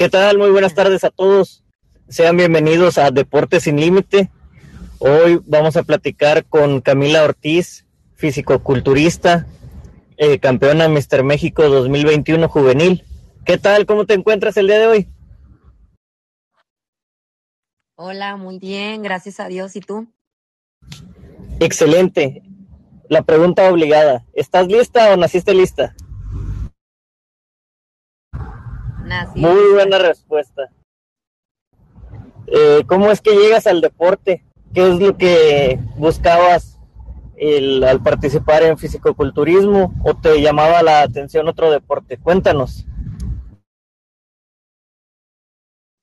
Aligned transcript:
¿Qué 0.00 0.08
tal? 0.08 0.38
Muy 0.38 0.48
buenas 0.48 0.74
tardes 0.74 1.04
a 1.04 1.10
todos. 1.10 1.62
Sean 2.08 2.34
bienvenidos 2.34 2.96
a 2.96 3.10
Deportes 3.10 3.64
sin 3.64 3.78
Límite. 3.78 4.30
Hoy 4.98 5.42
vamos 5.44 5.76
a 5.76 5.82
platicar 5.82 6.46
con 6.46 6.80
Camila 6.80 7.22
Ortiz, 7.22 7.84
fisicoculturista, 8.14 9.46
eh, 10.16 10.38
campeona 10.38 10.88
Mister 10.88 11.22
México 11.22 11.68
2021 11.68 12.48
juvenil. 12.48 13.04
¿Qué 13.44 13.58
tal? 13.58 13.84
¿Cómo 13.84 14.06
te 14.06 14.14
encuentras 14.14 14.56
el 14.56 14.68
día 14.68 14.78
de 14.78 14.86
hoy? 14.86 15.08
Hola, 17.96 18.38
muy 18.38 18.58
bien, 18.58 19.02
gracias 19.02 19.38
a 19.38 19.48
Dios. 19.48 19.76
¿Y 19.76 19.82
tú? 19.82 20.08
Excelente. 21.60 22.42
La 23.10 23.20
pregunta 23.20 23.70
obligada. 23.70 24.24
¿Estás 24.32 24.66
lista 24.66 25.12
o 25.12 25.18
naciste 25.18 25.52
lista? 25.52 25.94
Muy 29.34 29.72
buena 29.72 29.98
respuesta. 29.98 30.70
Eh, 32.46 32.82
¿Cómo 32.86 33.10
es 33.10 33.20
que 33.20 33.36
llegas 33.36 33.66
al 33.66 33.80
deporte? 33.80 34.44
¿Qué 34.74 34.88
es 34.88 35.00
lo 35.00 35.16
que 35.16 35.78
buscabas 35.96 36.78
al 37.40 38.02
participar 38.02 38.62
en 38.62 38.76
fisicoculturismo 38.76 39.94
o 40.04 40.14
te 40.14 40.40
llamaba 40.40 40.82
la 40.82 41.02
atención 41.02 41.48
otro 41.48 41.70
deporte? 41.70 42.18
Cuéntanos. 42.18 42.86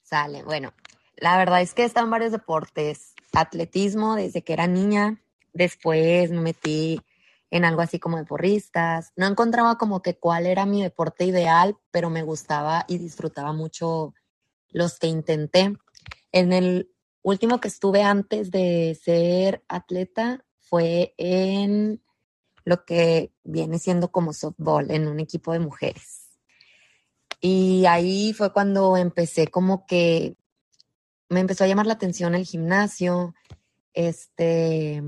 Sale, 0.03 0.43
bueno, 0.43 0.73
la 1.17 1.37
verdad 1.37 1.61
es 1.61 1.73
que 1.73 1.83
en 1.93 2.09
varios 2.09 2.31
deportes. 2.31 3.13
Atletismo 3.33 4.15
desde 4.15 4.41
que 4.41 4.53
era 4.53 4.67
niña, 4.67 5.21
después 5.53 6.31
me 6.31 6.39
metí 6.39 7.01
en 7.49 7.65
algo 7.65 7.81
así 7.81 7.99
como 7.99 8.17
de 8.17 8.25
porristas. 8.25 9.11
No 9.15 9.27
encontraba 9.27 9.77
como 9.77 10.01
que 10.01 10.17
cuál 10.17 10.45
era 10.45 10.65
mi 10.65 10.83
deporte 10.83 11.25
ideal, 11.25 11.77
pero 11.91 12.09
me 12.09 12.23
gustaba 12.23 12.85
y 12.87 12.97
disfrutaba 12.97 13.53
mucho 13.53 14.13
los 14.69 14.99
que 14.99 15.07
intenté. 15.07 15.73
En 16.31 16.53
el 16.53 16.91
último 17.21 17.59
que 17.59 17.67
estuve 17.67 18.03
antes 18.03 18.51
de 18.51 18.99
ser 19.01 19.63
atleta 19.67 20.45
fue 20.59 21.13
en 21.17 22.01
lo 22.65 22.83
que 22.83 23.31
viene 23.43 23.79
siendo 23.79 24.11
como 24.11 24.33
softball, 24.33 24.91
en 24.91 25.07
un 25.07 25.21
equipo 25.21 25.53
de 25.53 25.59
mujeres. 25.59 26.37
Y 27.39 27.85
ahí 27.85 28.33
fue 28.33 28.51
cuando 28.51 28.97
empecé 28.97 29.47
como 29.47 29.85
que 29.85 30.35
me 31.29 31.39
empezó 31.39 31.63
a 31.63 31.67
llamar 31.67 31.85
la 31.85 31.93
atención 31.93 32.35
el 32.35 32.45
gimnasio, 32.45 33.35
este, 33.93 35.01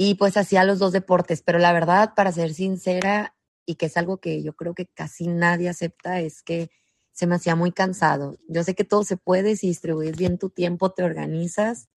y 0.00 0.14
pues 0.14 0.36
hacía 0.36 0.64
los 0.64 0.78
dos 0.78 0.92
deportes, 0.92 1.42
pero 1.42 1.58
la 1.58 1.72
verdad, 1.72 2.14
para 2.14 2.30
ser 2.30 2.54
sincera, 2.54 3.34
y 3.66 3.74
que 3.74 3.86
es 3.86 3.96
algo 3.96 4.18
que 4.18 4.44
yo 4.44 4.54
creo 4.54 4.72
que 4.72 4.86
casi 4.86 5.26
nadie 5.26 5.68
acepta, 5.68 6.20
es 6.20 6.42
que 6.42 6.70
se 7.10 7.26
me 7.26 7.34
hacía 7.34 7.56
muy 7.56 7.72
cansado. 7.72 8.38
Yo 8.46 8.62
sé 8.62 8.76
que 8.76 8.84
todo 8.84 9.02
se 9.02 9.16
puede 9.16 9.56
si 9.56 9.66
distribuyes 9.66 10.16
bien 10.16 10.38
tu 10.38 10.50
tiempo, 10.50 10.92
te 10.92 11.02
organizas, 11.02 11.88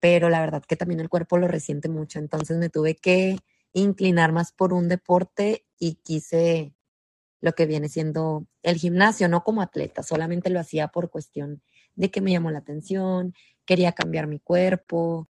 pero 0.00 0.28
la 0.28 0.40
verdad 0.40 0.62
que 0.68 0.76
también 0.76 1.00
el 1.00 1.08
cuerpo 1.08 1.38
lo 1.38 1.48
resiente 1.48 1.88
mucho, 1.88 2.18
entonces 2.18 2.58
me 2.58 2.68
tuve 2.68 2.94
que 2.94 3.38
inclinar 3.72 4.32
más 4.32 4.52
por 4.52 4.74
un 4.74 4.88
deporte 4.88 5.64
y 5.78 5.94
quise 5.94 6.74
lo 7.40 7.54
que 7.54 7.64
viene 7.64 7.88
siendo 7.88 8.46
el 8.62 8.76
gimnasio, 8.76 9.28
no 9.30 9.44
como 9.44 9.62
atleta, 9.62 10.02
solamente 10.02 10.50
lo 10.50 10.60
hacía 10.60 10.88
por 10.88 11.08
cuestión 11.08 11.62
de 11.94 12.10
que 12.10 12.20
me 12.20 12.32
llamó 12.32 12.50
la 12.50 12.58
atención, 12.58 13.32
quería 13.64 13.92
cambiar 13.92 14.26
mi 14.26 14.40
cuerpo, 14.40 15.26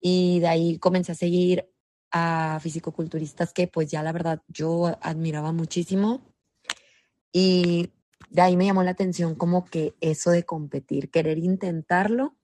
y 0.00 0.40
de 0.40 0.48
ahí 0.48 0.78
comencé 0.78 1.12
a 1.12 1.16
seguir 1.16 1.68
a 2.10 2.58
fisicoculturistas 2.62 3.52
que 3.52 3.66
pues 3.66 3.90
ya 3.90 4.02
la 4.02 4.12
verdad 4.12 4.42
yo 4.48 4.98
admiraba 5.02 5.52
muchísimo. 5.52 6.22
Y 7.32 7.92
de 8.30 8.42
ahí 8.42 8.56
me 8.56 8.66
llamó 8.66 8.82
la 8.82 8.92
atención 8.92 9.34
como 9.34 9.64
que 9.64 9.94
eso 10.00 10.30
de 10.30 10.44
competir, 10.44 11.10
querer 11.10 11.38
intentarlo, 11.38 12.36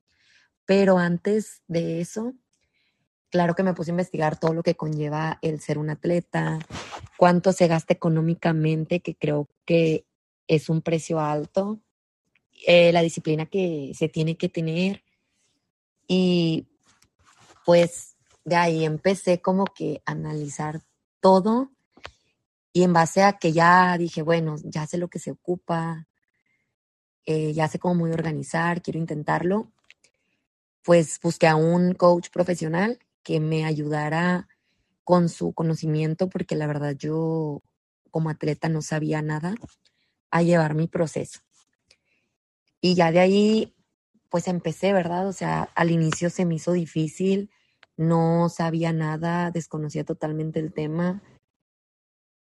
pero 0.66 0.98
antes 0.98 1.62
de 1.66 2.00
eso, 2.00 2.34
claro 3.30 3.54
que 3.54 3.62
me 3.62 3.74
puse 3.74 3.90
a 3.90 3.92
investigar 3.92 4.38
todo 4.38 4.54
lo 4.54 4.62
que 4.62 4.76
conlleva 4.76 5.38
el 5.42 5.60
ser 5.60 5.78
un 5.78 5.90
atleta, 5.90 6.58
cuánto 7.18 7.52
se 7.52 7.66
gasta 7.66 7.94
económicamente, 7.94 9.00
que 9.00 9.14
creo 9.14 9.48
que 9.64 10.06
es 10.46 10.68
un 10.68 10.82
precio 10.82 11.20
alto, 11.20 11.80
eh, 12.66 12.92
la 12.92 13.02
disciplina 13.02 13.46
que 13.46 13.92
se 13.94 14.08
tiene 14.08 14.36
que 14.36 14.48
tener 14.48 15.02
y 16.06 16.66
pues 17.64 18.16
de 18.44 18.56
ahí 18.56 18.84
empecé 18.84 19.40
como 19.40 19.64
que 19.64 20.02
a 20.06 20.12
analizar 20.12 20.82
todo 21.20 21.70
y 22.72 22.82
en 22.82 22.92
base 22.92 23.22
a 23.22 23.38
que 23.38 23.52
ya 23.52 23.96
dije, 23.96 24.22
bueno, 24.22 24.56
ya 24.64 24.86
sé 24.86 24.98
lo 24.98 25.08
que 25.08 25.18
se 25.18 25.30
ocupa, 25.30 26.06
eh, 27.24 27.52
ya 27.52 27.68
sé 27.68 27.78
cómo 27.78 28.00
voy 28.00 28.10
a 28.10 28.14
organizar, 28.14 28.82
quiero 28.82 28.98
intentarlo, 28.98 29.72
pues 30.82 31.18
busqué 31.22 31.46
a 31.46 31.56
un 31.56 31.94
coach 31.94 32.30
profesional 32.30 32.98
que 33.22 33.40
me 33.40 33.64
ayudara 33.64 34.48
con 35.04 35.28
su 35.28 35.52
conocimiento, 35.52 36.28
porque 36.28 36.56
la 36.56 36.66
verdad 36.66 36.94
yo 36.96 37.62
como 38.10 38.28
atleta 38.30 38.68
no 38.68 38.82
sabía 38.82 39.22
nada, 39.22 39.54
a 40.30 40.42
llevar 40.42 40.74
mi 40.74 40.88
proceso. 40.88 41.40
Y 42.80 42.94
ya 42.94 43.10
de 43.12 43.20
ahí, 43.20 43.74
pues 44.34 44.48
empecé, 44.48 44.92
¿verdad? 44.92 45.28
O 45.28 45.32
sea, 45.32 45.70
al 45.76 45.92
inicio 45.92 46.28
se 46.28 46.44
me 46.44 46.56
hizo 46.56 46.72
difícil, 46.72 47.50
no 47.96 48.48
sabía 48.48 48.92
nada, 48.92 49.52
desconocía 49.52 50.02
totalmente 50.02 50.58
el 50.58 50.72
tema. 50.72 51.22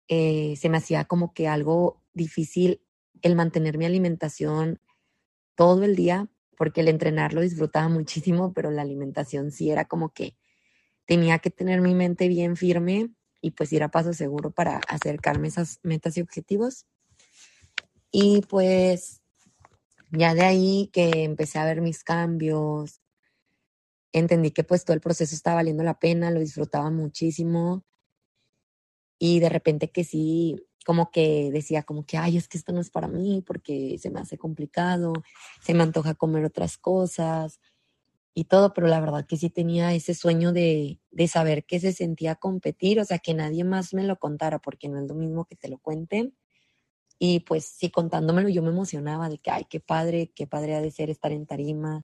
Eh, 0.06 0.54
se 0.54 0.68
me 0.68 0.76
hacía 0.76 1.06
como 1.06 1.34
que 1.34 1.48
algo 1.48 2.00
difícil 2.14 2.80
el 3.22 3.34
mantener 3.34 3.76
mi 3.76 3.86
alimentación 3.86 4.80
todo 5.56 5.82
el 5.82 5.96
día, 5.96 6.28
porque 6.56 6.82
el 6.82 6.86
entrenar 6.86 7.34
lo 7.34 7.40
disfrutaba 7.40 7.88
muchísimo, 7.88 8.52
pero 8.52 8.70
la 8.70 8.82
alimentación 8.82 9.50
sí 9.50 9.72
era 9.72 9.86
como 9.86 10.10
que 10.10 10.36
tenía 11.06 11.40
que 11.40 11.50
tener 11.50 11.80
mi 11.80 11.96
mente 11.96 12.28
bien 12.28 12.54
firme 12.54 13.10
y 13.40 13.50
pues 13.50 13.72
ir 13.72 13.82
a 13.82 13.90
paso 13.90 14.12
seguro 14.12 14.52
para 14.52 14.76
acercarme 14.86 15.48
a 15.48 15.50
esas 15.50 15.80
metas 15.82 16.16
y 16.16 16.20
objetivos. 16.20 16.86
Y 18.12 18.42
pues 18.42 19.19
ya 20.12 20.34
de 20.34 20.42
ahí 20.42 20.90
que 20.92 21.24
empecé 21.24 21.58
a 21.58 21.64
ver 21.64 21.80
mis 21.80 22.04
cambios, 22.04 23.00
entendí 24.12 24.50
que 24.50 24.64
pues 24.64 24.84
todo 24.84 24.94
el 24.94 25.00
proceso 25.00 25.34
estaba 25.34 25.56
valiendo 25.56 25.82
la 25.84 25.98
pena, 25.98 26.30
lo 26.30 26.40
disfrutaba 26.40 26.90
muchísimo 26.90 27.84
y 29.18 29.38
de 29.40 29.48
repente 29.50 29.90
que 29.90 30.02
sí, 30.02 30.56
como 30.86 31.10
que 31.10 31.50
decía 31.52 31.82
como 31.82 32.06
que, 32.06 32.16
ay, 32.16 32.38
es 32.38 32.48
que 32.48 32.58
esto 32.58 32.72
no 32.72 32.80
es 32.80 32.90
para 32.90 33.06
mí 33.06 33.42
porque 33.46 33.98
se 33.98 34.10
me 34.10 34.20
hace 34.20 34.38
complicado, 34.38 35.12
se 35.62 35.74
me 35.74 35.82
antoja 35.82 36.14
comer 36.14 36.44
otras 36.44 36.78
cosas 36.78 37.60
y 38.34 38.44
todo, 38.44 38.72
pero 38.72 38.86
la 38.86 39.00
verdad 39.00 39.26
que 39.26 39.36
sí 39.36 39.50
tenía 39.50 39.92
ese 39.94 40.14
sueño 40.14 40.52
de, 40.52 41.00
de 41.10 41.28
saber 41.28 41.64
que 41.66 41.80
se 41.80 41.92
sentía 41.92 42.36
competir, 42.36 43.00
o 43.00 43.04
sea, 43.04 43.18
que 43.18 43.34
nadie 43.34 43.64
más 43.64 43.92
me 43.92 44.04
lo 44.04 44.18
contara 44.18 44.58
porque 44.58 44.88
no 44.88 44.98
es 45.00 45.08
lo 45.08 45.14
mismo 45.14 45.44
que 45.44 45.56
te 45.56 45.68
lo 45.68 45.78
cuenten. 45.78 46.34
Y 47.22 47.40
pues 47.40 47.66
sí, 47.66 47.90
contándomelo 47.90 48.48
yo 48.48 48.62
me 48.62 48.70
emocionaba 48.70 49.28
de 49.28 49.38
que, 49.38 49.50
ay, 49.50 49.66
qué 49.68 49.78
padre, 49.78 50.32
qué 50.34 50.46
padre 50.46 50.74
ha 50.74 50.80
de 50.80 50.90
ser 50.90 51.10
estar 51.10 51.32
en 51.32 51.44
tarima, 51.46 52.02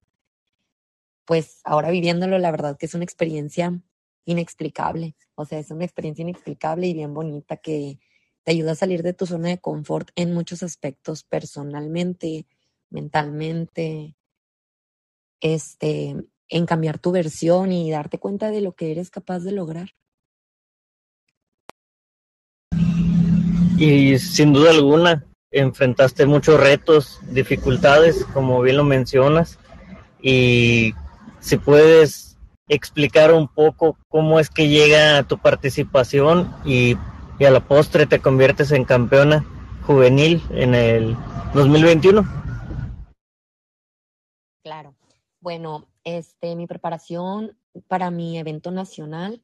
pues 1.24 1.62
ahora 1.64 1.90
viviéndolo, 1.90 2.38
la 2.38 2.50
verdad 2.50 2.76
que 2.78 2.84
es 2.84 2.94
una 2.94 3.04
experiencia 3.04 3.82
inexplicable. 4.26 5.16
O 5.34 5.46
sea, 5.46 5.58
es 5.58 5.70
una 5.70 5.84
experiencia 5.86 6.22
inexplicable 6.22 6.86
y 6.86 6.92
bien 6.92 7.14
bonita 7.14 7.56
que 7.56 7.98
te 8.44 8.52
ayuda 8.52 8.72
a 8.72 8.76
salir 8.76 9.02
de 9.02 9.14
tu 9.14 9.24
zona 9.24 9.48
de 9.48 9.58
confort 9.58 10.10
en 10.16 10.34
muchos 10.34 10.62
aspectos, 10.62 11.24
personalmente, 11.24 12.46
mentalmente, 12.90 14.16
este, 15.40 16.14
en 16.48 16.66
cambiar 16.66 16.98
tu 16.98 17.10
versión 17.10 17.72
y 17.72 17.90
darte 17.90 18.18
cuenta 18.18 18.50
de 18.50 18.60
lo 18.60 18.74
que 18.74 18.92
eres 18.92 19.10
capaz 19.10 19.40
de 19.40 19.52
lograr. 19.52 19.90
Y 23.78 24.18
sin 24.18 24.52
duda 24.52 24.70
alguna, 24.70 25.24
enfrentaste 25.50 26.26
muchos 26.26 26.58
retos, 26.58 27.20
dificultades, 27.30 28.24
como 28.32 28.60
bien 28.62 28.76
lo 28.76 28.84
mencionas, 28.84 29.58
y 30.20 30.94
si 31.40 31.56
puedes 31.56 32.36
explicar 32.68 33.32
un 33.32 33.48
poco 33.48 33.96
cómo 34.08 34.40
es 34.40 34.50
que 34.50 34.68
llega 34.68 35.22
tu 35.22 35.38
participación 35.38 36.52
y, 36.64 36.96
a 37.44 37.50
la 37.50 37.60
postre 37.60 38.06
te 38.06 38.20
conviertes 38.20 38.72
en 38.72 38.84
campeona 38.84 39.44
juvenil 39.86 40.42
en 40.50 40.74
el 40.74 41.16
2021. 41.54 42.26
Claro. 44.64 44.94
Bueno, 45.40 45.86
este, 46.02 46.56
mi 46.56 46.66
preparación 46.66 47.56
para 47.86 48.10
mi 48.10 48.38
evento 48.38 48.70
nacional 48.70 49.42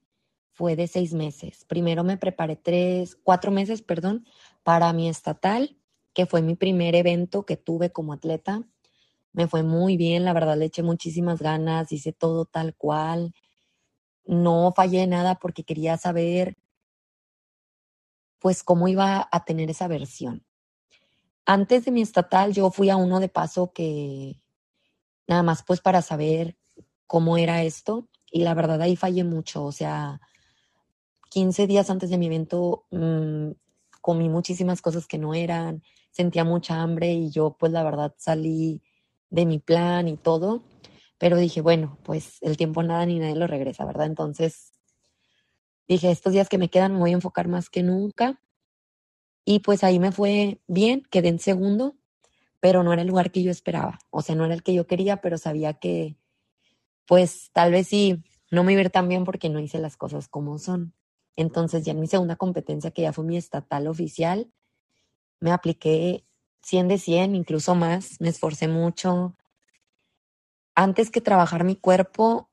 fue 0.53 0.77
de 0.77 0.87
seis 0.87 1.15
meses. 1.15 1.65
Primero 1.67 2.05
me 2.05 2.17
preparé 2.17 2.57
tres, 2.57 3.17
cuatro 3.23 3.51
meses, 3.51 3.83
perdón, 3.83 4.27
para 4.63 4.93
mi 4.93 5.09
estatal, 5.09 5.79
que 6.15 6.27
fue 6.27 6.43
mi 6.43 6.55
primer 6.55 6.95
evento 6.95 7.47
que 7.47 7.57
tuve 7.57 7.91
como 7.91 8.13
atleta 8.13 8.67
me 9.33 9.49
fue 9.49 9.63
muy 9.63 9.97
bien, 9.97 10.25
la 10.25 10.33
verdad 10.33 10.57
le 10.57 10.67
eché 10.67 10.83
muchísimas 10.83 11.41
ganas, 11.41 11.93
hice 11.93 12.13
todo 12.13 12.45
tal 12.45 12.75
cual. 12.75 13.35
No 14.25 14.73
fallé 14.77 15.07
nada 15.07 15.37
porque 15.37 15.65
quería 15.65 15.97
saber 15.99 16.57
pues 18.39 18.63
cómo 18.63 18.89
iba 18.89 19.29
a 19.31 19.45
tener 19.45 19.71
esa 19.71 19.89
versión. 19.89 20.45
antes 21.47 21.85
de 21.85 21.91
mi 21.91 22.03
estatal 22.03 22.53
yo 22.53 22.71
fui 22.71 22.91
a 22.91 22.97
uno 22.97 23.21
de 23.21 23.29
paso 23.29 23.73
que 23.73 24.41
nada 25.27 25.43
más 25.43 25.63
pues 25.65 25.81
para 25.81 26.03
saber 26.03 26.57
cómo 27.07 27.37
era 27.37 27.63
esto 27.65 28.09
y 28.31 28.43
la 28.43 28.55
verdad 28.55 28.81
ahí 28.83 28.97
fallé 28.97 29.25
mucho, 29.25 29.65
o 29.65 29.73
sea, 29.73 30.21
15 31.33 31.67
días 31.67 31.89
antes 31.89 32.11
de 32.11 32.19
mi 32.19 32.27
evento 32.27 32.85
mmm, 32.91 33.53
comí 34.03 34.29
muchísimas 34.29 34.83
cosas 34.83 35.07
que 35.07 35.17
no 35.17 35.33
eran, 35.33 35.83
sentía 36.11 36.45
mucha 36.45 36.83
hambre 36.83 37.13
y 37.15 37.31
yo 37.31 37.57
pues 37.59 37.73
la 37.73 37.83
verdad 37.83 38.15
salí 38.19 38.83
de 39.31 39.47
mi 39.47 39.59
plan 39.59 40.09
y 40.09 40.19
todo, 40.19 40.63
pero 41.19 41.39
dije, 41.39 41.63
bueno, 41.63 41.97
pues 42.03 42.37
el 42.43 42.59
tiempo 42.59 42.83
nada 42.83 43.07
ni 43.07 43.19
nadie 43.19 43.37
lo 43.37 43.47
regresa, 43.47 43.87
¿verdad? 43.87 44.07
Entonces 44.07 44.73
dije, 45.89 46.11
estos 46.11 46.33
días 46.33 46.49
que 46.51 46.59
me 46.59 46.69
quedan 46.69 46.93
me 46.93 46.99
voy 46.99 47.13
a 47.13 47.15
enfocar 47.15 47.49
más 47.49 47.71
que 47.71 47.83
nunca 47.83 48.39
y 49.45 49.61
pues 49.61 49.85
ahí 49.85 49.99
me 49.99 50.13
fue 50.13 50.61
bien, 50.67 51.03
quedé 51.11 51.29
en 51.29 51.39
segundo, 51.39 51.97
pero 52.61 52.83
no 52.83 52.93
era 52.93 53.03
el 53.03 53.09
lugar 53.09 53.33
que 53.33 53.43
yo 53.43 53.51
esperaba. 53.51 53.99
O 54.11 54.23
sea, 54.23 54.35
no 54.37 54.45
era 54.45 54.55
el 54.55 54.63
que 54.63 54.75
yo 54.75 54.87
quería, 54.87 55.21
pero 55.21 55.39
sabía 55.39 55.75
que, 55.75 56.17
pues 57.07 57.51
tal 57.53 57.73
vez 57.73 57.89
sí, 57.89 58.25
no 58.51 58.65
me 58.65 58.73
iba 58.73 58.81
a 58.81 58.85
ir 58.85 58.91
tan 58.91 59.09
bien 59.09 59.25
porque 59.25 59.49
no 59.51 59.61
hice 59.61 59.79
las 59.79 59.97
cosas 59.97 60.29
como 60.29 60.59
son. 60.59 60.95
Entonces, 61.37 61.85
ya 61.85 61.93
en 61.93 62.01
mi 62.01 62.07
segunda 62.07 62.37
competencia, 62.37 62.91
que 62.91 63.03
ya 63.03 63.13
fue 63.13 63.25
mi 63.25 63.37
estatal 63.37 63.87
oficial, 63.87 64.51
me 65.41 65.53
apliqué 65.53 66.25
100 66.63 66.89
de 66.89 66.99
100, 66.99 67.35
incluso 67.35 67.75
más, 67.75 68.21
me 68.21 68.29
esforcé 68.29 68.69
mucho. 68.69 69.37
Antes 70.75 71.11
que 71.11 71.21
trabajar 71.21 71.65
mi 71.65 71.77
cuerpo, 71.77 72.49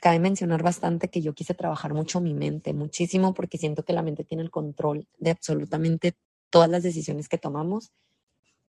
cabe 0.00 0.18
mencionar 0.18 0.62
bastante 0.62 1.08
que 1.08 1.20
yo 1.20 1.34
quise 1.34 1.54
trabajar 1.54 1.94
mucho 1.94 2.20
mi 2.20 2.34
mente, 2.34 2.72
muchísimo, 2.72 3.34
porque 3.34 3.58
siento 3.58 3.84
que 3.84 3.92
la 3.92 4.02
mente 4.02 4.24
tiene 4.24 4.42
el 4.42 4.50
control 4.50 5.06
de 5.18 5.30
absolutamente 5.30 6.14
todas 6.50 6.70
las 6.70 6.82
decisiones 6.82 7.28
que 7.28 7.38
tomamos. 7.38 7.92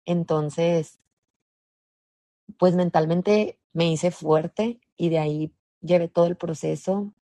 Entonces, 0.06 1.00
pues 2.58 2.76
mentalmente 2.76 3.60
me 3.74 3.92
hice 3.92 4.12
fuerte 4.12 4.80
y 4.98 5.10
de 5.10 5.20
ahí 5.20 5.54
llevé 5.82 6.08
todo 6.08 6.26
el 6.26 6.36
proceso 6.36 7.14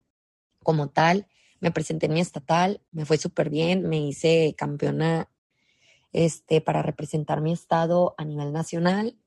como 0.63 0.89
tal. 0.89 1.27
Me 1.59 1.71
presenté 1.71 2.05
en 2.05 2.13
mi 2.13 2.19
estatal, 2.19 2.81
me 2.91 3.05
fue 3.05 3.17
súper 3.17 3.49
bien, 3.49 3.87
me 3.87 3.99
hice 3.99 4.53
campeona 4.57 5.29
este, 6.13 6.61
para 6.61 6.81
representar 6.81 7.41
mi 7.41 7.51
estado 7.51 8.15
a 8.17 8.25
nivel 8.25 8.53
nacional. 8.53 9.17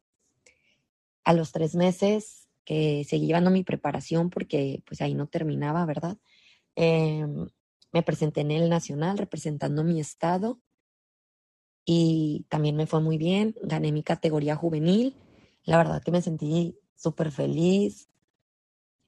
A 1.24 1.32
los 1.32 1.52
tres 1.52 1.74
meses 1.74 2.48
que 2.64 3.04
seguí 3.04 3.26
llevando 3.26 3.50
mi 3.50 3.64
preparación, 3.64 4.30
porque 4.30 4.82
pues 4.86 5.00
ahí 5.00 5.14
no 5.14 5.26
terminaba, 5.26 5.84
¿verdad? 5.86 6.18
Em, 6.76 7.48
me 7.92 8.02
presenté 8.02 8.42
en 8.42 8.52
el 8.52 8.68
nacional 8.68 9.18
representando 9.18 9.82
mi 9.82 10.00
estado 10.00 10.60
y 11.84 12.46
también 12.48 12.76
me 12.76 12.86
fue 12.86 13.00
muy 13.00 13.18
bien, 13.18 13.56
gané 13.62 13.90
mi 13.90 14.02
categoría 14.02 14.54
juvenil, 14.54 15.16
la 15.64 15.76
verdad 15.76 16.02
que 16.02 16.12
me 16.12 16.22
sentí 16.22 16.78
súper 16.94 17.32
feliz, 17.32 18.08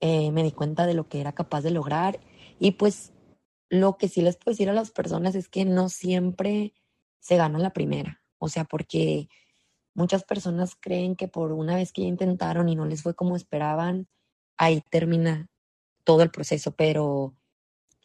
eh, 0.00 0.32
me 0.32 0.42
di 0.42 0.50
cuenta 0.50 0.86
de 0.86 0.94
lo 0.94 1.08
que 1.08 1.20
era 1.20 1.32
capaz 1.32 1.60
de 1.60 1.70
lograr 1.70 2.18
y 2.62 2.70
pues 2.70 3.12
lo 3.70 3.98
que 3.98 4.08
sí 4.08 4.22
les 4.22 4.36
puedo 4.36 4.52
decir 4.52 4.70
a 4.70 4.72
las 4.72 4.92
personas 4.92 5.34
es 5.34 5.48
que 5.48 5.64
no 5.64 5.88
siempre 5.88 6.74
se 7.18 7.36
gana 7.36 7.58
la 7.58 7.72
primera, 7.72 8.22
o 8.38 8.48
sea, 8.48 8.62
porque 8.62 9.28
muchas 9.94 10.22
personas 10.22 10.76
creen 10.78 11.16
que 11.16 11.26
por 11.26 11.50
una 11.50 11.74
vez 11.74 11.92
que 11.92 12.02
ya 12.02 12.06
intentaron 12.06 12.68
y 12.68 12.76
no 12.76 12.86
les 12.86 13.02
fue 13.02 13.16
como 13.16 13.34
esperaban, 13.34 14.06
ahí 14.56 14.80
termina 14.90 15.48
todo 16.04 16.22
el 16.22 16.30
proceso, 16.30 16.70
pero 16.70 17.34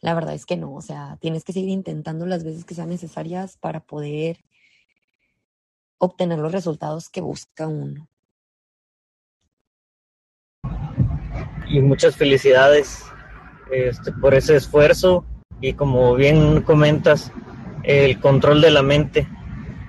la 0.00 0.12
verdad 0.14 0.34
es 0.34 0.44
que 0.44 0.56
no, 0.56 0.74
o 0.74 0.82
sea, 0.82 1.18
tienes 1.20 1.44
que 1.44 1.52
seguir 1.52 1.70
intentando 1.70 2.26
las 2.26 2.42
veces 2.42 2.64
que 2.64 2.74
sean 2.74 2.88
necesarias 2.88 3.56
para 3.58 3.78
poder 3.78 4.44
obtener 5.98 6.40
los 6.40 6.50
resultados 6.50 7.10
que 7.10 7.20
busca 7.20 7.68
uno. 7.68 8.08
Y 11.68 11.80
muchas 11.80 12.16
felicidades 12.16 13.07
este, 13.70 14.12
por 14.12 14.34
ese 14.34 14.56
esfuerzo 14.56 15.24
y 15.60 15.72
como 15.72 16.14
bien 16.14 16.62
comentas, 16.62 17.32
el 17.82 18.20
control 18.20 18.60
de 18.60 18.70
la 18.70 18.82
mente, 18.82 19.26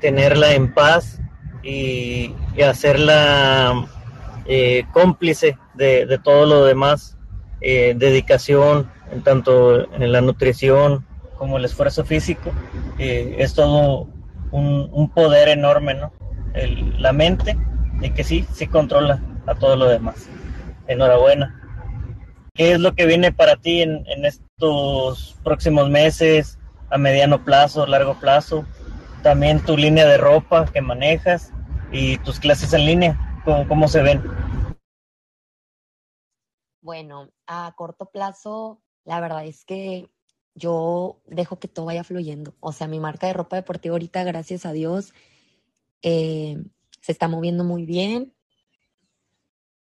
tenerla 0.02 0.54
en 0.54 0.74
paz 0.74 1.20
y, 1.64 2.34
hacerla 2.66 3.88
eh, 4.46 4.86
cómplice 4.92 5.58
de, 5.76 6.20
todo 6.24 6.46
lo 6.46 6.66
demás, 6.66 7.18
eh, 7.62 7.94
dedicación, 7.96 8.90
en 9.12 9.22
tanto 9.22 9.92
en 9.94 10.12
la 10.12 10.22
nutrición 10.22 11.06
como 11.38 11.58
el 11.58 11.66
esfuerzo 11.66 12.04
físico, 12.04 12.52
eh, 12.98 13.36
es 13.40 13.54
todo 13.54 14.08
un, 14.52 15.12
poder 15.14 15.50
enorme, 15.50 15.94
¿no? 15.94 16.12
la 16.98 17.14
mente, 17.14 17.56
y 18.02 18.10
que 18.10 18.24
sí, 18.24 18.46
sí 18.54 18.68
controla 18.68 19.22
a 19.46 19.56
todo 19.56 19.76
lo 19.76 19.88
demás. 19.88 20.28
Enhorabuena. 20.88 21.59
¿Qué 22.60 22.74
es 22.74 22.80
lo 22.82 22.94
que 22.94 23.06
viene 23.06 23.32
para 23.32 23.56
ti 23.56 23.82
en, 23.84 24.04
estos 24.26 25.38
próximos 25.46 25.90
meses, 25.90 26.60
a 26.90 26.98
mediano 26.98 27.46
plazo, 27.46 27.88
largo 27.88 28.20
plazo? 28.20 28.66
También 29.24 29.64
tu 29.64 29.78
línea 29.78 30.06
de 30.06 30.18
ropa 30.18 30.66
que 30.66 30.82
manejas 30.82 31.54
y 31.94 32.18
tus 32.18 32.38
clases 32.38 32.74
en 32.74 32.86
línea, 32.86 33.42
¿cómo, 33.46 33.66
cómo 33.66 33.88
se 33.88 34.02
ven? 34.02 34.22
Bueno, 36.82 37.30
a 37.48 37.74
corto 37.78 38.12
plazo, 38.12 38.82
la 39.06 39.22
verdad 39.22 39.46
es 39.46 39.64
que 39.64 40.10
yo 40.54 41.22
dejo 41.28 41.60
que 41.60 41.70
todo 41.70 41.86
vaya 41.86 42.04
fluyendo. 42.04 42.56
O 42.60 42.74
sea, 42.74 42.88
mi 42.88 43.00
marca 43.00 43.28
de 43.28 43.34
ropa 43.36 43.56
deportiva 43.56 43.94
ahorita, 43.94 44.26
gracias 44.26 44.66
a 44.66 44.74
Dios, 44.74 45.14
eh, 46.02 46.62
se 47.00 47.14
está 47.14 47.30
moviendo 47.30 47.64
muy 47.64 47.86
bien. 47.86 48.34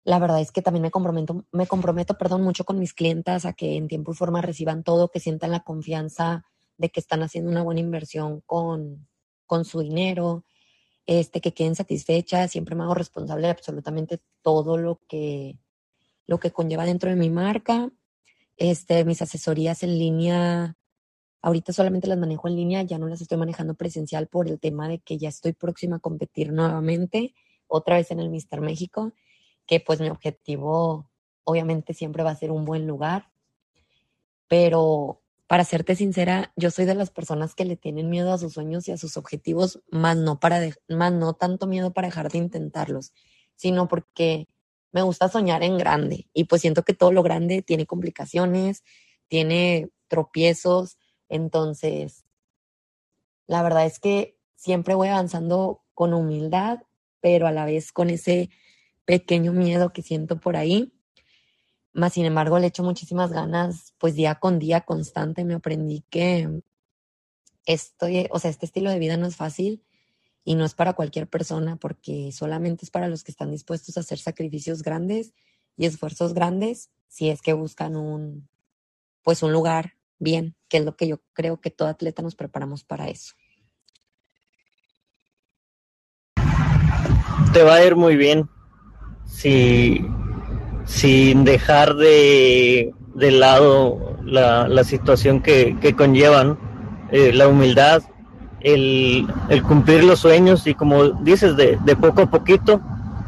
La 0.10 0.18
verdad 0.18 0.42
es 0.42 0.52
que 0.52 0.64
también 0.64 0.82
me 0.82 0.90
comprometo, 0.90 1.46
me 1.52 1.68
comprometo, 1.68 2.18
perdón, 2.18 2.42
mucho 2.42 2.64
con 2.64 2.80
mis 2.80 2.96
clientas 2.96 3.46
a 3.46 3.54
que 3.54 3.76
en 3.76 3.88
tiempo 3.88 4.12
y 4.12 4.16
forma 4.16 4.42
reciban 4.42 4.84
todo, 4.84 5.12
que 5.12 5.20
sientan 5.20 5.52
la 5.52 5.60
confianza 5.60 6.44
de 6.80 6.90
que 6.90 7.00
están 7.00 7.22
haciendo 7.22 7.52
una 7.52 7.62
buena 7.62 7.82
inversión 7.82 8.42
con, 8.48 9.08
con 9.46 9.66
su 9.66 9.82
dinero, 9.82 10.46
este, 11.06 11.42
que 11.42 11.54
queden 11.54 11.76
satisfechas. 11.76 12.50
Siempre 12.50 12.76
me 12.76 12.86
hago 12.86 12.96
responsable 12.96 13.44
de 13.44 13.52
absolutamente 13.52 14.20
todo 14.42 14.78
lo 14.78 15.00
que, 15.08 15.60
lo 16.26 16.40
que 16.40 16.50
conlleva 16.50 16.86
dentro 16.86 17.12
de 17.12 17.16
mi 17.16 17.30
marca. 17.30 17.92
Este, 18.58 19.06
mis 19.06 19.22
asesorías 19.22 19.84
en 19.84 20.00
línea, 20.00 20.76
ahorita 21.44 21.72
solamente 21.72 22.08
las 22.08 22.18
manejo 22.18 22.48
en 22.48 22.56
línea, 22.56 22.82
ya 22.82 22.98
no 22.98 23.06
las 23.06 23.22
estoy 23.22 23.38
manejando 23.38 23.76
presencial 23.76 24.26
por 24.26 24.48
el 24.48 24.60
tema 24.60 24.88
de 24.88 25.02
que 25.02 25.20
ya 25.20 25.30
estoy 25.30 25.54
próxima 25.54 25.98
a 25.98 26.00
competir 26.00 26.52
nuevamente, 26.52 27.36
otra 27.68 27.98
vez 27.98 28.10
en 28.10 28.20
el 28.20 28.32
Mister 28.32 28.60
México, 28.60 29.14
que 29.70 29.80
pues 29.80 30.02
mi 30.02 30.10
objetivo 30.10 31.12
obviamente 31.44 31.94
siempre 31.94 32.24
va 32.24 32.32
a 32.32 32.36
ser 32.36 32.50
un 32.50 32.66
buen 32.66 32.88
lugar, 32.88 33.30
pero 34.48 35.22
para 35.46 35.64
serte 35.64 35.96
sincera, 35.96 36.52
yo 36.56 36.72
soy 36.72 36.86
de 36.86 36.96
las 36.96 37.12
personas 37.12 37.54
que 37.54 37.66
le 37.66 37.76
tienen 37.76 38.10
miedo 38.10 38.34
a 38.34 38.40
sus 38.40 38.54
sueños 38.54 38.88
y 38.88 38.94
a 38.94 38.98
sus 38.98 39.16
objetivos, 39.16 39.80
más 39.92 40.18
no 40.18 40.40
para 40.40 40.60
más 40.88 41.14
no 41.14 41.34
tanto 41.34 41.68
miedo 41.68 41.94
para 41.94 42.08
dejar 42.08 42.32
de 42.32 42.40
intentarlos, 42.40 43.14
sino 43.56 43.88
porque 43.88 44.48
me 44.92 45.04
gusta 45.04 45.30
soñar 45.30 45.62
en 45.62 45.78
grande 45.78 46.28
y 46.34 46.46
pues 46.46 46.62
siento 46.62 46.82
que 46.82 46.96
todo 46.96 47.12
lo 47.12 47.22
grande 47.22 47.62
tiene 47.62 47.86
complicaciones, 47.86 48.84
tiene 49.28 49.92
tropiezos, 50.08 50.98
entonces 51.28 52.26
la 53.46 53.62
verdad 53.62 53.86
es 53.86 54.00
que 54.00 54.36
siempre 54.56 54.96
voy 54.96 55.10
avanzando 55.10 55.84
con 55.94 56.16
humildad, 56.16 56.80
pero 57.22 57.46
a 57.46 57.52
la 57.52 57.66
vez 57.66 57.92
con 57.92 58.10
ese 58.10 58.50
pequeño 59.10 59.54
miedo 59.54 59.92
que 59.92 60.04
siento 60.04 60.40
por 60.40 60.56
ahí. 60.56 60.94
Más 61.94 62.14
sin 62.14 62.26
embargo, 62.26 62.60
le 62.60 62.68
echo 62.68 62.84
muchísimas 62.84 63.32
ganas, 63.32 63.96
pues 63.98 64.14
día 64.14 64.36
con 64.36 64.60
día 64.60 64.82
constante 64.82 65.44
me 65.46 65.56
aprendí 65.56 66.04
que 66.12 66.62
estoy, 67.66 68.28
o 68.30 68.38
sea, 68.38 68.52
este 68.52 68.68
estilo 68.68 68.92
de 68.92 69.00
vida 69.00 69.18
no 69.18 69.26
es 69.26 69.36
fácil 69.36 69.84
y 70.44 70.54
no 70.54 70.64
es 70.64 70.76
para 70.76 70.94
cualquier 70.94 71.28
persona 71.28 71.76
porque 71.76 72.32
solamente 72.32 72.86
es 72.86 72.92
para 72.92 73.08
los 73.08 73.24
que 73.24 73.32
están 73.32 73.50
dispuestos 73.50 73.98
a 73.98 74.02
hacer 74.02 74.20
sacrificios 74.20 74.84
grandes 74.84 75.34
y 75.76 75.88
esfuerzos 75.88 76.36
grandes 76.36 76.92
si 77.08 77.32
es 77.32 77.42
que 77.42 77.54
buscan 77.54 77.96
un 77.96 78.48
pues 79.24 79.42
un 79.42 79.52
lugar 79.52 79.96
bien, 80.20 80.56
que 80.68 80.78
es 80.78 80.86
lo 80.86 80.96
que 80.96 81.08
yo 81.08 81.20
creo 81.34 81.60
que 81.60 81.72
todo 81.72 81.88
atleta 81.88 82.22
nos 82.22 82.36
preparamos 82.36 82.84
para 82.84 83.10
eso. 83.10 83.34
Te 87.54 87.64
va 87.64 87.74
a 87.74 87.84
ir 87.84 87.96
muy 87.96 88.16
bien 88.16 88.48
si 89.30 90.06
sin 90.86 91.46
dejar 91.46 91.96
de, 91.96 92.94
de 93.14 93.32
lado 93.32 94.18
la, 94.26 94.68
la 94.68 94.84
situación 94.84 95.42
que, 95.42 95.78
que 95.80 95.96
conllevan 95.96 96.58
eh, 97.12 97.32
la 97.34 97.48
humildad, 97.48 98.02
el, 98.62 99.28
cumplir 99.68 100.04
los 100.04 100.20
sueños 100.20 100.68
y 100.68 100.74
como 100.74 101.06
dices, 101.10 101.56
de, 101.56 101.78
poco 101.96 102.24
a 102.24 102.32
poquito 102.32 102.82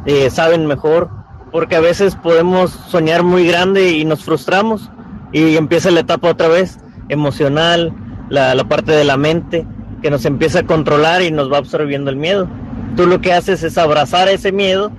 eh, 0.05 0.29
saben 0.29 0.65
mejor, 0.65 1.09
porque 1.51 1.75
a 1.75 1.81
veces 1.81 2.15
podemos 2.15 2.71
soñar 2.71 3.23
muy 3.23 3.47
grande 3.47 3.91
y 3.91 4.05
nos 4.05 4.23
frustramos 4.23 4.89
y 5.31 5.55
empieza 5.55 5.91
la 5.91 6.01
etapa 6.01 6.29
otra 6.29 6.47
vez 6.47 6.79
emocional, 7.09 7.93
la, 8.29 8.55
la 8.55 8.63
parte 8.63 8.91
de 8.91 9.03
la 9.03 9.17
mente 9.17 9.65
que 10.01 10.09
nos 10.09 10.25
empieza 10.25 10.59
a 10.59 10.65
controlar 10.65 11.21
y 11.21 11.31
nos 11.31 11.51
va 11.51 11.57
absorbiendo 11.57 12.09
el 12.09 12.15
miedo. 12.15 12.47
tú 12.95 13.05
lo 13.05 13.21
que 13.21 13.33
haces 13.33 13.63
es 13.63 13.77
abrazar 13.77 14.29
ese 14.29 14.51
miedo 14.51 14.91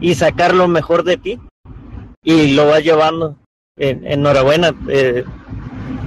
y 0.00 0.14
sacar 0.14 0.54
lo 0.54 0.68
mejor 0.68 1.04
de 1.04 1.16
ti 1.16 1.38
y 2.22 2.54
lo 2.54 2.66
vas 2.66 2.82
llevando. 2.82 3.36
enhorabuena, 3.76 4.74
eh, 4.88 5.24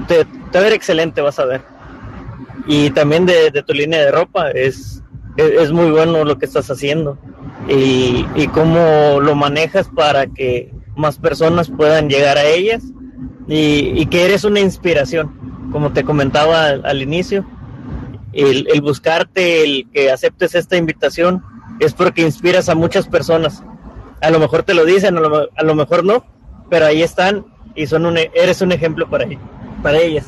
te, 0.08 0.24
va 0.24 0.60
a 0.60 0.64
ver 0.64 0.74
excelente, 0.74 1.22
vas 1.22 1.40
a 1.40 1.46
ver. 1.46 1.62
Y 2.66 2.90
también 2.92 3.26
de, 3.26 3.52
tu 3.66 3.74
línea 3.74 4.00
de 4.02 4.12
ropa, 4.12 4.52
es, 4.52 5.04
es, 5.38 5.72
muy 5.72 5.92
bueno 5.92 6.26
lo 6.26 6.38
que 6.38 6.46
estás 6.46 6.70
haciendo 6.70 7.18
y, 7.70 8.26
y 8.36 8.48
cómo 8.48 9.20
lo 9.22 9.36
manejas 9.36 9.88
para 9.90 10.28
que 10.28 10.74
más 10.96 11.18
personas 11.18 11.70
puedan 11.70 12.10
llegar 12.10 12.38
a 12.38 12.46
ellas 12.46 12.84
y, 13.48 14.06
que 14.08 14.26
eres 14.26 14.44
una 14.44 14.60
inspiración, 14.60 15.70
como 15.72 15.94
te 15.94 16.04
comentaba 16.04 16.68
al, 16.68 17.02
inicio. 17.02 17.46
El, 18.34 18.68
el, 18.72 18.82
buscarte, 18.82 19.64
el 19.64 19.90
que 19.92 20.12
aceptes 20.12 20.54
esta 20.54 20.76
invitación, 20.76 21.44
es 21.80 21.94
porque 21.94 22.22
inspiras 22.22 22.68
a 22.70 22.76
muchas 22.76 23.08
personas. 23.08 23.64
A 24.22 24.30
lo 24.32 24.40
mejor 24.40 24.64
te 24.64 24.74
lo 24.74 24.86
dicen, 24.86 25.18
a 25.18 25.22
lo, 25.22 25.50
a 25.56 25.64
lo 25.64 25.76
mejor 25.76 26.04
no, 26.04 26.26
pero 26.70 26.86
ahí 26.86 27.02
están 27.02 27.46
y 27.76 27.86
son 27.86 28.06
un, 28.06 28.18
eres 28.18 28.62
un 28.62 28.72
ejemplo 28.72 29.10
para, 29.10 29.28
para 29.84 30.00
ellas. 30.00 30.28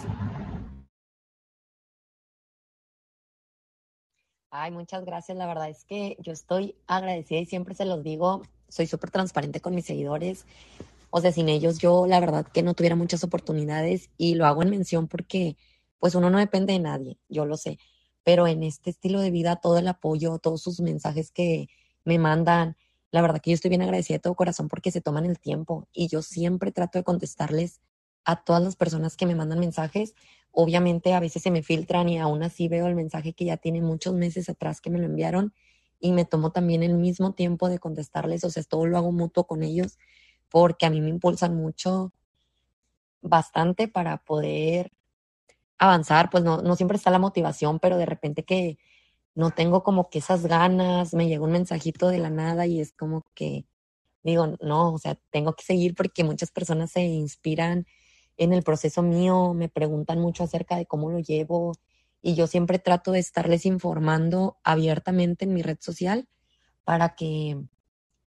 Ay, 4.51 4.71
muchas 4.71 5.05
gracias. 5.05 5.37
La 5.37 5.47
verdad 5.47 5.69
es 5.69 5.83
que 5.85 6.17
yo 6.19 6.31
estoy 6.31 6.75
agradecida 6.87 7.39
y 7.39 7.45
siempre 7.45 7.75
se 7.75 7.85
los 7.85 8.03
digo, 8.03 8.43
soy 8.67 8.87
súper 8.87 9.11
transparente 9.11 9.61
con 9.61 9.73
mis 9.73 9.85
seguidores. 9.85 10.45
O 11.11 11.21
sea, 11.21 11.31
sin 11.31 11.49
ellos 11.49 11.79
yo 11.79 12.05
la 12.05 12.19
verdad 12.19 12.45
que 12.45 12.61
no 12.61 12.73
tuviera 12.75 12.95
muchas 12.95 13.23
oportunidades 13.23 14.09
y 14.17 14.35
lo 14.35 14.45
hago 14.45 14.61
en 14.61 14.69
mención 14.69 15.07
porque 15.07 15.57
pues 15.97 16.15
uno 16.15 16.29
no 16.29 16.37
depende 16.37 16.73
de 16.73 16.79
nadie, 16.79 17.17
yo 17.29 17.45
lo 17.45 17.57
sé. 17.57 17.79
Pero 18.23 18.47
en 18.47 18.63
este 18.63 18.91
estilo 18.91 19.19
de 19.21 19.31
vida, 19.31 19.55
todo 19.55 19.77
el 19.79 19.87
apoyo, 19.87 20.37
todos 20.37 20.61
sus 20.61 20.79
mensajes 20.81 21.31
que 21.31 21.67
me 22.03 22.19
mandan, 22.19 22.77
la 23.11 23.21
verdad 23.21 23.41
que 23.41 23.51
yo 23.51 23.55
estoy 23.55 23.69
bien 23.69 23.81
agradecida 23.81 24.17
de 24.17 24.21
todo 24.21 24.35
corazón 24.35 24.67
porque 24.67 24.91
se 24.91 25.01
toman 25.01 25.25
el 25.25 25.39
tiempo 25.39 25.87
y 25.93 26.07
yo 26.07 26.21
siempre 26.21 26.71
trato 26.71 26.99
de 26.99 27.03
contestarles 27.03 27.81
a 28.25 28.43
todas 28.43 28.61
las 28.61 28.75
personas 28.75 29.17
que 29.17 29.25
me 29.25 29.35
mandan 29.35 29.59
mensajes. 29.59 30.13
Obviamente 30.51 31.13
a 31.13 31.19
veces 31.19 31.41
se 31.41 31.51
me 31.51 31.63
filtran 31.63 32.09
y 32.09 32.19
aún 32.19 32.43
así 32.43 32.67
veo 32.67 32.87
el 32.87 32.95
mensaje 32.95 33.33
que 33.33 33.45
ya 33.45 33.57
tiene 33.57 33.81
muchos 33.81 34.13
meses 34.13 34.49
atrás 34.49 34.81
que 34.81 34.89
me 34.89 34.99
lo 34.99 35.05
enviaron 35.05 35.53
y 35.99 36.11
me 36.11 36.25
tomo 36.25 36.51
también 36.51 36.83
el 36.83 36.93
mismo 36.93 37.33
tiempo 37.33 37.67
de 37.69 37.79
contestarles, 37.79 38.43
o 38.43 38.49
sea, 38.49 38.63
todo 38.63 38.85
lo 38.85 38.97
hago 38.97 39.11
mutuo 39.11 39.45
con 39.45 39.63
ellos 39.63 39.97
porque 40.49 40.85
a 40.85 40.89
mí 40.89 41.01
me 41.01 41.09
impulsan 41.09 41.55
mucho 41.55 42.13
bastante 43.21 43.87
para 43.87 44.17
poder 44.17 44.91
avanzar, 45.77 46.29
pues 46.29 46.43
no, 46.43 46.61
no 46.61 46.75
siempre 46.75 46.97
está 46.97 47.11
la 47.11 47.19
motivación, 47.19 47.79
pero 47.79 47.97
de 47.97 48.05
repente 48.05 48.43
que 48.43 48.77
no 49.35 49.51
tengo 49.51 49.83
como 49.83 50.09
que 50.09 50.19
esas 50.19 50.45
ganas, 50.45 51.13
me 51.13 51.27
llega 51.27 51.43
un 51.45 51.51
mensajito 51.51 52.09
de 52.09 52.19
la 52.19 52.29
nada 52.29 52.67
y 52.67 52.81
es 52.81 52.93
como 52.93 53.25
que 53.35 53.65
digo, 54.23 54.57
no, 54.61 54.93
o 54.93 54.97
sea, 54.99 55.15
tengo 55.31 55.53
que 55.53 55.63
seguir 55.63 55.95
porque 55.95 56.23
muchas 56.23 56.51
personas 56.51 56.91
se 56.91 57.01
inspiran 57.01 57.85
en 58.37 58.53
el 58.53 58.63
proceso 58.63 59.01
mío, 59.01 59.53
me 59.53 59.69
preguntan 59.69 60.19
mucho 60.19 60.43
acerca 60.43 60.77
de 60.77 60.85
cómo 60.85 61.09
lo 61.09 61.19
llevo 61.19 61.73
y 62.21 62.35
yo 62.35 62.47
siempre 62.47 62.79
trato 62.79 63.11
de 63.11 63.19
estarles 63.19 63.65
informando 63.65 64.57
abiertamente 64.63 65.45
en 65.45 65.53
mi 65.53 65.61
red 65.61 65.77
social 65.79 66.27
para 66.83 67.15
que 67.15 67.57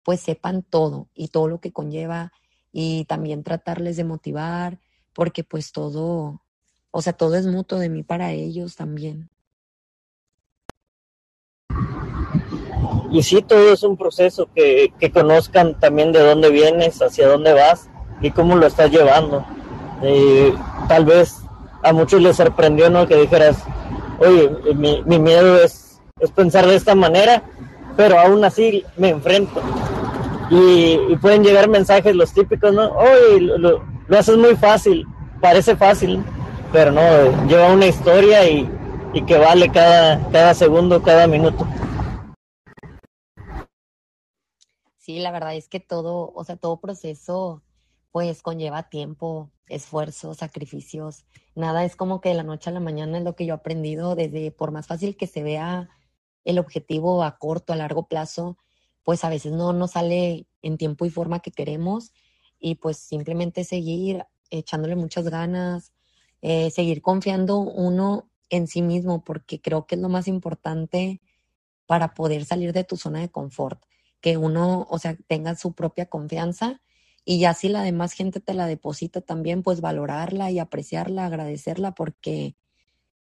pues 0.04 0.22
sepan 0.22 0.64
todo 0.64 1.10
y 1.16 1.30
todo 1.30 1.48
lo 1.48 1.62
que 1.62 1.74
conlleva 1.74 2.34
y 2.72 3.06
también 3.06 3.44
tratarles 3.44 3.98
de 3.98 4.06
motivar, 4.06 4.80
porque 5.14 5.44
pues 5.44 5.72
todo, 5.72 6.44
o 6.92 7.02
sea, 7.02 7.14
todo 7.14 7.36
es 7.36 7.48
mutuo 7.48 7.80
de 7.80 7.90
mí 7.90 8.04
para 8.04 8.34
ellos 8.34 8.76
también. 8.76 9.31
Y 13.12 13.24
sí, 13.24 13.42
todo 13.42 13.74
es 13.74 13.84
un 13.84 13.98
proceso 13.98 14.48
que, 14.56 14.94
que 15.00 15.12
conozcan 15.12 15.80
también 15.80 16.12
de 16.12 16.20
dónde 16.20 16.50
vienes, 16.50 17.02
hacia 17.02 17.28
dónde 17.28 17.54
vas 17.54 17.90
y 18.22 18.32
cómo 18.32 18.56
lo 18.56 18.68
estás 18.68 18.90
llevando. 18.90 19.46
Eh, 20.02 20.54
tal 20.88 21.06
vez 21.06 21.38
a 21.84 21.94
muchos 21.94 22.22
les 22.22 22.38
sorprendió, 22.38 22.90
¿no? 22.90 23.08
Que 23.08 23.18
dijeras, 23.18 23.58
oye, 24.20 24.50
mi, 24.76 25.04
mi 25.06 25.20
miedo 25.20 25.62
es, 25.62 26.00
es 26.20 26.32
pensar 26.32 26.66
de 26.66 26.76
esta 26.76 26.96
manera, 26.96 27.44
pero 27.98 28.18
aún 28.18 28.44
así 28.46 28.86
me 28.98 29.10
enfrento 29.10 29.62
y, 30.52 31.16
pueden 31.22 31.44
llegar 31.44 31.70
mensajes 31.70 32.14
los 32.14 32.34
típicos, 32.34 32.74
¿no? 32.74 32.92
Oye, 32.92 33.40
lo, 33.40 33.82
haces 34.18 34.38
muy 34.38 34.56
fácil, 34.56 35.08
parece 35.40 35.76
fácil, 35.78 36.22
pero 36.74 36.92
no, 36.92 37.48
lleva 37.48 37.72
una 37.72 37.88
historia 37.88 38.48
y, 38.50 38.70
y 39.14 39.22
que 39.24 39.38
vale 39.38 39.70
cada, 39.70 40.20
cada 40.32 40.54
segundo, 40.54 41.02
cada 41.02 41.26
minuto. 41.26 41.66
Sí, 45.02 45.18
la 45.20 45.32
verdad 45.32 45.56
es 45.56 45.68
que 45.68 45.80
todo, 45.80 46.32
o 46.36 46.44
sea, 46.44 46.58
todo 46.58 46.80
proceso 46.80 47.64
pues 48.12 48.44
conlleva 48.44 48.88
tiempo, 48.90 49.50
esfuerzo, 49.68 50.36
sacrificios. 50.36 51.26
Nada 51.56 51.84
es 51.86 51.96
como 51.96 52.22
que 52.22 52.30
de 52.30 52.36
la 52.36 52.44
noche 52.44 52.70
a 52.70 52.74
la 52.74 52.80
mañana 52.82 53.18
es 53.18 53.24
lo 53.24 53.36
que 53.36 53.48
yo 53.48 53.56
he 53.56 53.58
aprendido 53.58 54.14
desde, 54.16 54.52
por 54.52 54.72
más 54.72 54.86
fácil 54.86 55.18
que 55.18 55.26
se 55.26 55.42
vea 55.42 55.90
el 56.44 56.60
objetivo 56.60 57.24
a 57.24 57.40
corto, 57.40 57.74
a 57.74 57.78
largo 57.78 58.08
plazo, 58.08 58.58
pues 59.04 59.24
a 59.24 59.30
veces 59.30 59.54
no 59.54 59.74
nos 59.74 59.92
sale 59.92 60.46
en 60.62 60.78
tiempo 60.78 61.06
y 61.06 61.10
forma 61.10 61.40
que 61.40 61.52
queremos 61.52 62.12
y 62.60 62.76
pues 62.76 62.98
simplemente 62.98 63.64
seguir 63.64 64.24
echándole 64.52 64.96
muchas 64.96 65.30
ganas, 65.30 65.94
eh, 66.44 66.70
seguir 66.70 67.02
confiando 67.02 67.58
uno 67.58 68.30
en 68.52 68.68
sí 68.68 68.84
mismo, 68.84 69.24
porque 69.24 69.60
creo 69.62 69.88
que 69.88 69.96
es 69.96 70.02
lo 70.02 70.10
más 70.10 70.28
importante 70.28 71.22
para 71.88 72.14
poder 72.14 72.46
salir 72.46 72.74
de 72.74 72.84
tu 72.84 72.98
zona 72.98 73.20
de 73.22 73.30
confort, 73.32 73.84
que 74.22 74.38
uno, 74.38 74.88
o 74.90 75.00
sea, 75.00 75.18
tenga 75.28 75.56
su 75.56 75.74
propia 75.74 76.06
confianza 76.08 76.82
y 77.26 77.40
ya 77.40 77.54
si 77.54 77.70
la 77.70 77.84
demás 77.84 78.14
gente 78.14 78.40
te 78.40 78.54
la 78.54 78.68
deposita 78.68 79.22
también, 79.22 79.64
pues 79.64 79.82
valorarla 79.82 80.52
y 80.52 80.60
apreciarla, 80.60 81.26
agradecerla, 81.26 81.94
porque 81.94 82.56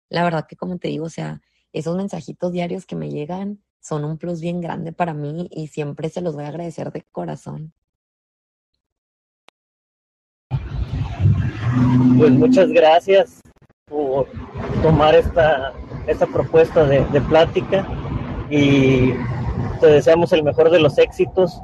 la 0.09 0.25
verdad 0.25 0.47
que 0.49 0.57
como 0.57 0.79
te 0.79 0.89
digo, 0.89 1.07
o 1.07 1.11
sea, 1.11 1.43
esos 1.73 1.97
mensajitos 1.97 2.53
diarios 2.53 2.87
que 2.87 2.97
me 2.97 3.11
llegan, 3.11 3.63
son 3.81 4.05
un 4.05 4.19
plus 4.19 4.41
bien 4.41 4.61
grande 4.61 4.93
para 4.93 5.15
mí 5.15 5.49
y 5.53 5.69
siempre 5.69 6.09
se 6.09 6.21
los 6.21 6.35
voy 6.35 6.45
a 6.45 6.49
agradecer 6.49 6.91
de 6.91 7.03
corazón. 7.03 7.73
Pues 12.19 12.33
muchas 12.33 12.71
gracias 12.71 13.41
por 13.87 14.27
tomar 14.83 15.15
esta, 15.15 15.73
esta 16.09 16.27
propuesta 16.27 16.85
de, 16.85 17.21
plática 17.29 17.87
y 18.51 19.13
te 19.81 19.87
deseamos 19.87 20.33
el 20.33 20.43
mejor 20.43 20.71
de 20.71 20.81
los 20.81 20.99
éxitos. 20.99 21.61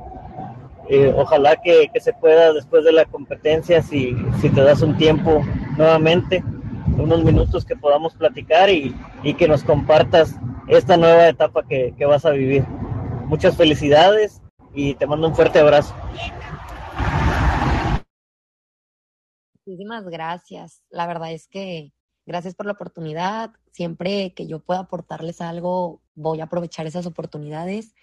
Eh, 0.89 1.15
ojalá 1.17 1.57
que, 1.57 1.91
se 2.01 2.13
pueda 2.13 2.53
después 2.53 2.85
de 2.85 2.93
la 2.93 3.05
competencia, 3.05 3.83
si, 3.83 4.17
si 4.41 4.51
te 4.51 4.63
das 4.63 4.83
un 4.83 4.97
tiempo 4.97 5.43
nuevamente, 5.77 6.43
unos 6.99 7.25
minutos 7.25 7.65
que 7.65 7.77
podamos 7.77 8.15
platicar 8.15 8.69
y, 8.69 8.95
y 9.23 9.35
que 9.35 9.49
nos 9.49 9.65
compartas 9.65 10.37
esta 10.69 10.97
nueva 10.97 11.29
etapa 11.29 11.63
que, 11.67 11.95
vas 12.07 12.25
a 12.25 12.31
vivir. 12.31 12.65
Muchas 13.27 13.57
felicidades 13.57 14.43
y 14.75 14.95
te 14.95 15.07
mando 15.07 15.29
un 15.29 15.35
fuerte 15.35 15.59
abrazo. 15.59 15.95
Muchísimas 19.65 20.05
gracias. 20.05 20.83
La 20.91 21.07
verdad 21.07 21.33
es 21.33 21.47
que 21.49 21.93
gracias 22.27 22.55
por 22.55 22.67
la 22.67 22.73
oportunidad. 22.73 23.53
Siempre 23.71 24.35
que 24.35 24.47
yo 24.47 24.61
pueda 24.61 24.81
aportarles 24.81 25.41
algo, 25.41 26.01
voy 26.15 26.41
a 26.41 26.45
aprovechar 26.45 26.87
esas 26.87 27.07
oportunidades 27.07 27.95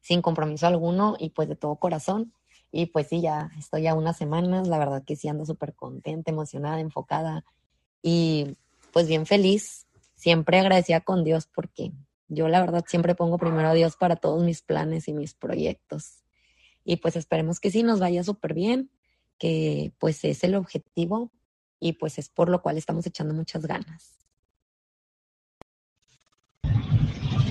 sin 0.00 0.22
compromiso 0.22 0.66
alguno 0.66 1.16
y 1.18 1.30
pues 1.30 1.48
de 1.48 1.56
todo 1.56 1.76
corazón. 1.76 2.32
Y 2.72 2.86
pues 2.86 3.08
sí, 3.08 3.20
ya 3.20 3.50
estoy 3.58 3.86
a 3.86 3.94
unas 3.94 4.16
semanas, 4.16 4.68
la 4.68 4.78
verdad 4.78 5.02
que 5.04 5.16
sí 5.16 5.28
ando 5.28 5.44
súper 5.44 5.74
contenta, 5.74 6.30
emocionada, 6.30 6.80
enfocada 6.80 7.44
y 8.02 8.56
pues 8.92 9.08
bien 9.08 9.26
feliz 9.26 9.86
siempre 10.14 10.58
agradecida 10.58 11.00
con 11.00 11.24
Dios 11.24 11.48
porque 11.52 11.92
yo 12.28 12.48
la 12.48 12.60
verdad 12.60 12.84
siempre 12.86 13.14
pongo 13.14 13.38
primero 13.38 13.68
a 13.68 13.74
Dios 13.74 13.96
para 13.96 14.16
todos 14.16 14.44
mis 14.44 14.62
planes 14.62 15.08
y 15.08 15.12
mis 15.12 15.34
proyectos. 15.34 16.22
Y 16.84 16.96
pues 16.96 17.16
esperemos 17.16 17.58
que 17.58 17.70
sí 17.70 17.82
nos 17.82 18.00
vaya 18.00 18.22
súper 18.22 18.54
bien, 18.54 18.90
que 19.38 19.92
pues 19.98 20.24
es 20.24 20.44
el 20.44 20.54
objetivo 20.54 21.32
y 21.80 21.94
pues 21.94 22.18
es 22.18 22.28
por 22.28 22.48
lo 22.48 22.62
cual 22.62 22.78
estamos 22.78 23.06
echando 23.06 23.34
muchas 23.34 23.66
ganas. 23.66 24.16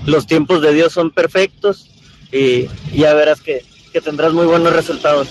Los 0.06 0.26
tiempos 0.26 0.62
de 0.62 0.72
Dios 0.72 0.92
son 0.92 1.10
perfectos 1.10 1.90
y 2.32 2.68
ya 2.96 3.12
verás 3.12 3.40
que, 3.42 3.64
que 3.92 4.00
tendrás 4.00 4.32
muy 4.32 4.46
buenos 4.46 4.72
resultados. 4.72 5.28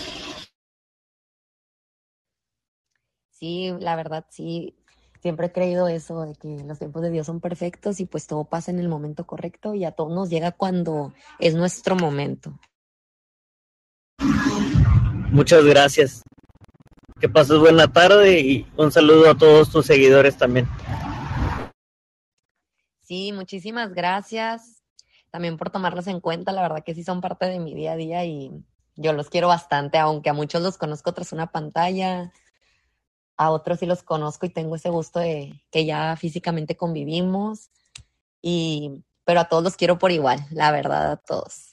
Sí, 3.32 3.72
la 3.80 3.96
verdad 3.96 4.26
sí, 4.30 4.76
siempre 5.22 5.48
he 5.48 5.52
creído 5.52 5.88
eso, 5.88 6.22
de 6.26 6.36
que 6.36 6.64
los 6.66 6.80
tiempos 6.80 7.02
de 7.02 7.10
Dios 7.10 7.26
son 7.26 7.40
perfectos 7.40 8.00
y 8.00 8.06
pues 8.06 8.28
todo 8.28 8.46
pasa 8.46 8.72
en 8.72 8.80
el 8.80 8.90
momento 8.90 9.26
correcto 9.26 9.74
y 9.74 9.86
a 9.86 9.92
todos 9.92 10.14
nos 10.14 10.30
llega 10.30 10.52
cuando 10.52 11.14
es 11.40 11.56
nuestro 11.56 11.96
momento. 11.96 12.60
Muchas 15.32 15.64
gracias. 15.64 16.22
Que 17.20 17.28
pases 17.28 17.60
buena 17.60 17.92
tarde 17.92 18.40
y 18.40 18.68
un 18.78 18.92
saludo 18.92 19.30
a 19.30 19.38
todos 19.38 19.70
tus 19.70 19.86
seguidores 19.86 20.38
también. 20.38 20.68
Sí, 23.02 23.32
muchísimas 23.34 23.94
gracias. 23.94 24.84
también 25.32 25.58
por 25.58 25.70
tomarlos 25.70 26.08
en 26.08 26.22
cuenta. 26.22 26.52
La 26.52 26.62
verdad 26.62 26.84
que 26.84 26.96
sí 26.96 27.04
son 27.04 27.22
parte 27.22 27.46
de 27.46 27.60
mi 27.60 27.76
día 27.76 27.92
a 27.94 27.96
día 27.96 28.26
y 28.26 28.52
yo 28.96 29.14
los 29.14 29.30
quiero 29.30 29.48
bastante, 29.48 29.98
aunque 29.98 30.30
a 30.30 30.34
muchos 30.34 30.62
los 30.62 30.78
conozco 30.78 31.14
tras 31.14 31.32
una 31.32 31.52
pantalla, 31.52 32.32
a 33.38 33.52
otros 33.52 33.80
sí 33.80 33.86
los 33.86 34.04
conozco 34.04 34.46
y 34.46 34.50
tengo 34.50 34.76
ese 34.76 34.90
gusto 34.90 35.20
de 35.20 35.62
que 35.72 35.86
ya 35.86 36.16
físicamente 36.18 36.78
convivimos. 36.78 37.70
Y, 38.42 39.04
pero 39.26 39.42
a 39.42 39.50
todos 39.50 39.64
los 39.64 39.76
quiero 39.76 39.98
por 40.00 40.12
igual, 40.12 40.46
la 40.52 40.72
verdad, 40.72 41.12
a 41.12 41.18
todos. 41.18 41.69